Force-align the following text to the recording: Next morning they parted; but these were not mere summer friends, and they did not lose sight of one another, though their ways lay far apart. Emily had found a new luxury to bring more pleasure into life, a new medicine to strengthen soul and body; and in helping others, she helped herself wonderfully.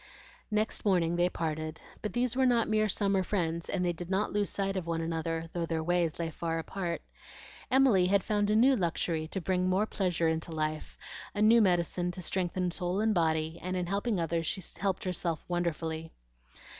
Next 0.49 0.83
morning 0.83 1.15
they 1.15 1.29
parted; 1.29 1.79
but 2.01 2.13
these 2.13 2.35
were 2.35 2.47
not 2.47 2.67
mere 2.67 2.89
summer 2.89 3.21
friends, 3.21 3.69
and 3.69 3.85
they 3.85 3.93
did 3.93 4.09
not 4.09 4.33
lose 4.33 4.49
sight 4.49 4.75
of 4.75 4.87
one 4.87 4.99
another, 4.99 5.47
though 5.53 5.67
their 5.67 5.83
ways 5.83 6.17
lay 6.17 6.31
far 6.31 6.57
apart. 6.57 7.03
Emily 7.69 8.07
had 8.07 8.23
found 8.23 8.49
a 8.49 8.55
new 8.55 8.75
luxury 8.75 9.27
to 9.27 9.39
bring 9.39 9.69
more 9.69 9.85
pleasure 9.85 10.27
into 10.27 10.51
life, 10.51 10.97
a 11.35 11.41
new 11.43 11.61
medicine 11.61 12.09
to 12.13 12.21
strengthen 12.23 12.71
soul 12.71 12.99
and 12.99 13.13
body; 13.13 13.59
and 13.61 13.77
in 13.77 13.85
helping 13.85 14.19
others, 14.19 14.47
she 14.47 14.63
helped 14.79 15.03
herself 15.03 15.45
wonderfully. 15.47 16.11